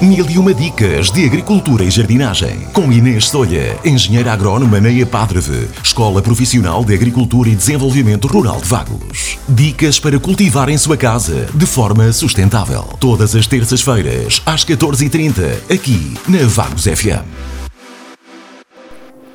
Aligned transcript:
Mil 0.00 0.28
e 0.28 0.36
uma 0.36 0.52
dicas 0.52 1.10
de 1.10 1.24
agricultura 1.24 1.82
e 1.82 1.90
jardinagem. 1.90 2.68
Com 2.74 2.92
Inês 2.92 3.30
Solha, 3.30 3.78
engenheira 3.82 4.30
agrónoma 4.30 4.78
na 4.78 4.90
EPADREVE, 4.90 5.70
Escola 5.82 6.20
Profissional 6.20 6.84
de 6.84 6.92
Agricultura 6.92 7.48
e 7.48 7.54
Desenvolvimento 7.56 8.28
Rural 8.28 8.60
de 8.60 8.68
Vagos. 8.68 9.38
Dicas 9.48 9.98
para 9.98 10.18
cultivar 10.20 10.68
em 10.68 10.76
sua 10.76 10.98
casa 10.98 11.48
de 11.54 11.64
forma 11.64 12.12
sustentável. 12.12 12.82
Todas 13.00 13.34
as 13.34 13.46
terças-feiras, 13.46 14.42
às 14.44 14.66
14h30, 14.66 15.72
aqui 15.72 16.14
na 16.28 16.46
Vagos 16.46 16.84
FM. 16.84 17.24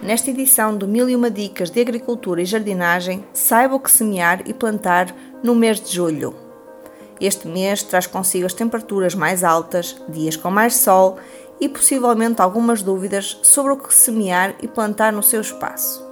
Nesta 0.03 0.29
edição 0.29 0.77
do 0.77 0.87
Mil 0.87 1.09
e 1.09 1.15
uma 1.15 1.31
dicas 1.31 1.71
de 1.71 1.81
agricultura 1.81 2.39
e 2.39 2.45
jardinagem, 2.45 3.23
saiba 3.33 3.73
o 3.73 3.79
que 3.79 3.89
semear 3.89 4.43
e 4.45 4.53
plantar 4.53 5.07
no 5.43 5.55
mês 5.55 5.81
de 5.81 5.95
julho. 5.95 6.50
Este 7.21 7.47
mês 7.47 7.83
traz 7.83 8.07
consigo 8.07 8.47
as 8.47 8.53
temperaturas 8.53 9.13
mais 9.13 9.43
altas, 9.43 9.95
dias 10.09 10.35
com 10.35 10.49
mais 10.49 10.75
sol 10.77 11.19
e 11.59 11.69
possivelmente 11.69 12.41
algumas 12.41 12.81
dúvidas 12.81 13.37
sobre 13.43 13.73
o 13.73 13.77
que 13.77 13.93
semear 13.93 14.55
e 14.59 14.67
plantar 14.67 15.13
no 15.13 15.21
seu 15.21 15.39
espaço. 15.39 16.03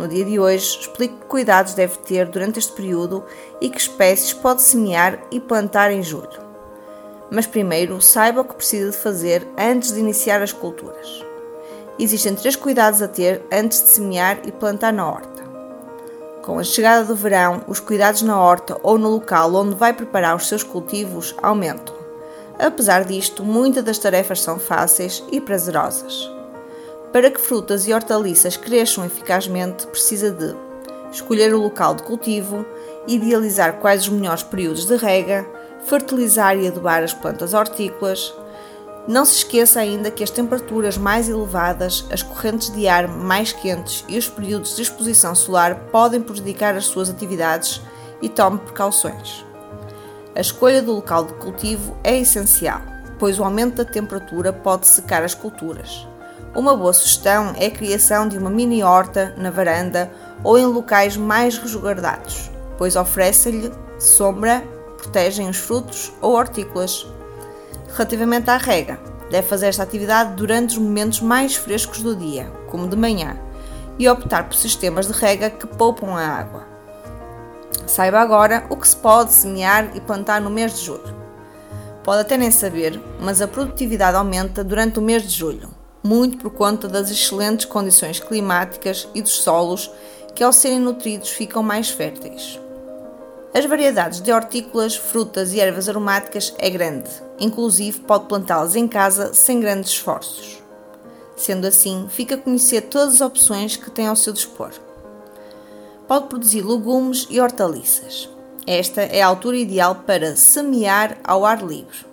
No 0.00 0.08
dia 0.08 0.24
de 0.24 0.40
hoje, 0.40 0.80
explico 0.80 1.20
que 1.20 1.26
cuidados 1.26 1.74
deve 1.74 1.98
ter 1.98 2.26
durante 2.26 2.58
este 2.58 2.72
período 2.72 3.24
e 3.60 3.70
que 3.70 3.78
espécies 3.78 4.32
pode 4.32 4.62
semear 4.62 5.20
e 5.30 5.38
plantar 5.38 5.92
em 5.92 6.02
julho. 6.02 6.48
Mas 7.30 7.46
primeiro, 7.46 8.02
saiba 8.02 8.40
o 8.40 8.44
que 8.44 8.56
precisa 8.56 8.90
de 8.90 8.96
fazer 8.96 9.46
antes 9.56 9.92
de 9.92 10.00
iniciar 10.00 10.42
as 10.42 10.52
culturas. 10.52 11.24
Existem 12.00 12.34
três 12.34 12.56
cuidados 12.56 13.00
a 13.00 13.06
ter 13.06 13.44
antes 13.52 13.80
de 13.80 13.90
semear 13.90 14.40
e 14.44 14.50
plantar 14.50 14.92
na 14.92 15.08
horta. 15.08 15.37
Com 16.48 16.58
a 16.58 16.64
chegada 16.64 17.04
do 17.04 17.14
verão, 17.14 17.60
os 17.68 17.78
cuidados 17.78 18.22
na 18.22 18.40
horta 18.40 18.74
ou 18.82 18.96
no 18.96 19.10
local 19.10 19.54
onde 19.54 19.74
vai 19.74 19.92
preparar 19.92 20.34
os 20.34 20.48
seus 20.48 20.62
cultivos 20.62 21.34
aumentam. 21.42 21.94
Apesar 22.58 23.04
disto, 23.04 23.44
muitas 23.44 23.84
das 23.84 23.98
tarefas 23.98 24.40
são 24.40 24.58
fáceis 24.58 25.22
e 25.30 25.42
prazerosas. 25.42 26.26
Para 27.12 27.30
que 27.30 27.38
frutas 27.38 27.86
e 27.86 27.92
hortaliças 27.92 28.56
cresçam 28.56 29.04
eficazmente, 29.04 29.86
precisa 29.88 30.30
de 30.30 30.56
escolher 31.12 31.52
o 31.52 31.60
local 31.60 31.94
de 31.94 32.02
cultivo, 32.04 32.64
idealizar 33.06 33.74
quais 33.74 34.04
os 34.04 34.08
melhores 34.08 34.42
períodos 34.42 34.86
de 34.86 34.96
rega, 34.96 35.46
fertilizar 35.84 36.56
e 36.56 36.66
adubar 36.66 37.02
as 37.02 37.12
plantas 37.12 37.52
hortícolas, 37.52 38.32
não 39.08 39.24
se 39.24 39.36
esqueça 39.36 39.80
ainda 39.80 40.10
que 40.10 40.22
as 40.22 40.28
temperaturas 40.28 40.98
mais 40.98 41.30
elevadas, 41.30 42.04
as 42.12 42.22
correntes 42.22 42.70
de 42.70 42.86
ar 42.86 43.08
mais 43.08 43.52
quentes 43.52 44.04
e 44.06 44.18
os 44.18 44.28
períodos 44.28 44.76
de 44.76 44.82
exposição 44.82 45.34
solar 45.34 45.86
podem 45.90 46.20
prejudicar 46.20 46.76
as 46.76 46.84
suas 46.84 47.08
atividades 47.08 47.80
e 48.20 48.28
tome 48.28 48.58
precauções. 48.58 49.46
A 50.36 50.40
escolha 50.40 50.82
do 50.82 50.92
local 50.92 51.24
de 51.24 51.32
cultivo 51.34 51.96
é 52.04 52.18
essencial, 52.20 52.82
pois 53.18 53.40
o 53.40 53.44
aumento 53.44 53.76
da 53.76 53.84
temperatura 53.84 54.52
pode 54.52 54.86
secar 54.86 55.22
as 55.22 55.32
culturas. 55.34 56.06
Uma 56.54 56.76
boa 56.76 56.92
sugestão 56.92 57.54
é 57.56 57.66
a 57.66 57.70
criação 57.70 58.28
de 58.28 58.36
uma 58.36 58.50
mini 58.50 58.82
horta 58.82 59.34
na 59.38 59.50
varanda 59.50 60.12
ou 60.44 60.58
em 60.58 60.66
locais 60.66 61.16
mais 61.16 61.56
resguardados, 61.56 62.50
pois 62.76 62.94
oferecem-lhe 62.94 63.72
sombra, 63.98 64.62
protegem 64.98 65.48
os 65.48 65.56
frutos 65.56 66.12
ou 66.20 66.34
hortícolas 66.34 67.06
Relativamente 67.94 68.50
à 68.50 68.56
rega, 68.56 68.98
deve 69.30 69.46
fazer 69.46 69.66
esta 69.66 69.82
atividade 69.82 70.34
durante 70.34 70.70
os 70.70 70.78
momentos 70.78 71.20
mais 71.20 71.56
frescos 71.56 72.02
do 72.02 72.14
dia, 72.16 72.50
como 72.68 72.88
de 72.88 72.96
manhã, 72.96 73.36
e 73.98 74.08
optar 74.08 74.48
por 74.48 74.54
sistemas 74.54 75.06
de 75.06 75.12
rega 75.12 75.50
que 75.50 75.66
poupam 75.66 76.16
a 76.16 76.26
água. 76.26 76.66
Saiba 77.86 78.20
agora 78.20 78.66
o 78.70 78.76
que 78.76 78.86
se 78.86 78.96
pode 78.96 79.32
semear 79.32 79.96
e 79.96 80.00
plantar 80.00 80.40
no 80.40 80.50
mês 80.50 80.78
de 80.78 80.84
julho. 80.84 81.16
Pode 82.04 82.20
até 82.20 82.36
nem 82.36 82.50
saber, 82.50 83.00
mas 83.20 83.42
a 83.42 83.48
produtividade 83.48 84.16
aumenta 84.16 84.62
durante 84.62 84.98
o 84.98 85.02
mês 85.02 85.22
de 85.24 85.36
julho, 85.36 85.68
muito 86.02 86.38
por 86.38 86.50
conta 86.50 86.88
das 86.88 87.10
excelentes 87.10 87.66
condições 87.66 88.20
climáticas 88.20 89.08
e 89.14 89.20
dos 89.20 89.42
solos 89.42 89.90
que, 90.34 90.44
ao 90.44 90.52
serem 90.52 90.78
nutridos, 90.78 91.30
ficam 91.30 91.62
mais 91.62 91.90
férteis. 91.90 92.58
As 93.54 93.64
variedades 93.64 94.20
de 94.20 94.30
hortícolas, 94.30 94.94
frutas 94.94 95.52
e 95.52 95.60
ervas 95.60 95.88
aromáticas 95.88 96.54
é 96.58 96.68
grande, 96.68 97.10
inclusive 97.40 98.00
pode 98.00 98.26
plantá-las 98.26 98.76
em 98.76 98.86
casa 98.86 99.32
sem 99.32 99.58
grandes 99.58 99.90
esforços. 99.92 100.62
Sendo 101.34 101.66
assim, 101.66 102.06
fica 102.10 102.34
a 102.34 102.38
conhecer 102.38 102.82
todas 102.82 103.14
as 103.14 103.20
opções 103.20 103.76
que 103.76 103.90
tem 103.90 104.06
ao 104.06 104.16
seu 104.16 104.32
dispor. 104.32 104.72
Pode 106.06 106.26
produzir 106.26 106.62
legumes 106.62 107.26
e 107.30 107.40
hortaliças. 107.40 108.28
Esta 108.66 109.02
é 109.02 109.22
a 109.22 109.26
altura 109.26 109.56
ideal 109.56 109.94
para 110.06 110.36
semear 110.36 111.16
ao 111.24 111.46
ar 111.46 111.62
livre. 111.62 112.06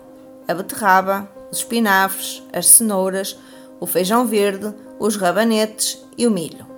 A 0.48 0.54
beterraba, 0.54 1.28
os 1.50 1.58
espinafres, 1.58 2.42
as 2.52 2.66
cenouras, 2.66 3.38
o 3.78 3.86
feijão 3.86 4.26
verde, 4.26 4.72
os 4.98 5.16
rabanetes 5.16 6.02
e 6.16 6.26
o 6.26 6.30
milho. 6.30 6.75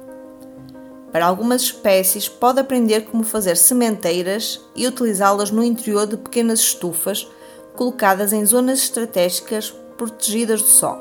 Para 1.12 1.26
algumas 1.26 1.62
espécies, 1.62 2.28
pode 2.28 2.60
aprender 2.60 3.06
como 3.06 3.24
fazer 3.24 3.56
sementeiras 3.56 4.60
e 4.76 4.86
utilizá-las 4.86 5.50
no 5.50 5.64
interior 5.64 6.06
de 6.06 6.16
pequenas 6.16 6.60
estufas 6.60 7.26
colocadas 7.74 8.32
em 8.32 8.44
zonas 8.44 8.80
estratégicas 8.80 9.74
protegidas 9.97 10.62
do 10.62 10.68
sol. 10.68 10.98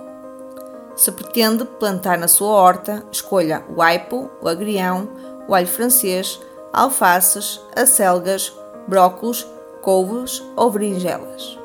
Se 0.96 1.12
pretende 1.12 1.66
plantar 1.66 2.17
na 2.17 2.28
sua 2.28 2.50
horta, 2.50 3.06
escolha 3.12 3.63
o 3.75 3.81
aipo, 3.81 4.29
o 4.41 4.47
agrião, 4.47 5.09
o 5.47 5.53
alho 5.53 5.67
francês, 5.67 6.40
alfaces, 6.72 7.59
acelgas, 7.75 8.53
brócolos, 8.88 9.46
couves 9.81 10.41
ou 10.56 10.72
berinjelas. 10.72 11.57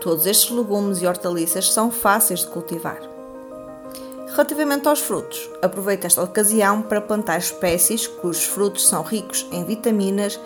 Todos 0.00 0.26
estes 0.26 0.50
legumes 0.50 1.02
e 1.02 1.06
hortaliças 1.06 1.72
são 1.72 1.90
fáceis 1.90 2.40
de 2.40 2.48
cultivar. 2.48 3.17
Relativamente 4.38 4.86
aos 4.86 5.00
frutos, 5.00 5.50
aproveite 5.60 6.06
esta 6.06 6.22
ocasião 6.22 6.80
para 6.80 7.00
plantar 7.00 7.38
espécies 7.38 8.06
cujos 8.06 8.44
frutos 8.44 8.86
são 8.86 9.02
ricos 9.02 9.44
em 9.50 9.64
vitaminas 9.64 10.38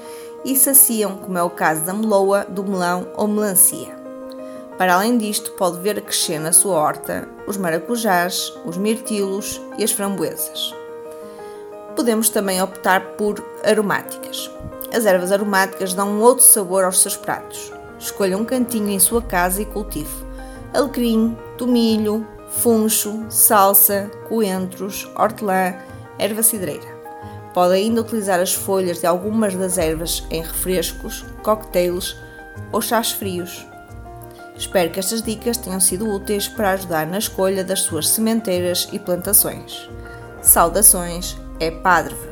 e 0.46 0.56
saciam, 0.56 1.18
como 1.18 1.36
é 1.36 1.42
o 1.42 1.50
caso 1.50 1.84
da 1.84 1.92
meloa, 1.92 2.46
do 2.48 2.64
melão 2.64 3.06
ou 3.18 3.28
melancia. 3.28 3.94
Para 4.78 4.94
além 4.94 5.18
disto, 5.18 5.50
pode 5.58 5.78
ver 5.80 6.00
crescer 6.00 6.38
na 6.38 6.52
sua 6.52 6.74
horta 6.74 7.28
os 7.46 7.58
maracujás, 7.58 8.54
os 8.64 8.78
mirtilos 8.78 9.60
e 9.76 9.84
as 9.84 9.92
framboesas. 9.92 10.74
Podemos 11.94 12.30
também 12.30 12.62
optar 12.62 13.08
por 13.18 13.44
aromáticas. 13.62 14.50
As 14.90 15.04
ervas 15.04 15.30
aromáticas 15.30 15.92
dão 15.92 16.08
um 16.08 16.22
outro 16.22 16.42
sabor 16.42 16.84
aos 16.84 17.02
seus 17.02 17.18
pratos. 17.18 17.70
Escolha 17.98 18.38
um 18.38 18.44
cantinho 18.46 18.88
em 18.88 18.98
sua 18.98 19.20
casa 19.20 19.60
e 19.60 19.66
cultive 19.66 20.32
alecrim, 20.74 21.36
tomilho, 21.58 22.26
funcho, 22.58 23.26
salsa, 23.28 24.10
coentros, 24.28 25.10
hortelã, 25.16 25.74
erva 26.18 26.42
cidreira. 26.42 26.86
Pode 27.54 27.74
ainda 27.74 28.00
utilizar 28.00 28.40
as 28.40 28.54
folhas 28.54 29.00
de 29.00 29.06
algumas 29.06 29.54
das 29.54 29.76
ervas 29.78 30.24
em 30.30 30.42
refrescos, 30.42 31.24
cocktails 31.42 32.16
ou 32.70 32.80
chás 32.80 33.12
frios. 33.12 33.66
Espero 34.56 34.90
que 34.90 35.00
estas 35.00 35.22
dicas 35.22 35.56
tenham 35.56 35.80
sido 35.80 36.08
úteis 36.08 36.46
para 36.46 36.72
ajudar 36.72 37.06
na 37.06 37.18
escolha 37.18 37.64
das 37.64 37.80
suas 37.80 38.08
sementeiras 38.08 38.88
e 38.92 38.98
plantações. 38.98 39.88
Saudações, 40.40 41.36
é 41.58 41.70
Padre. 41.70 42.31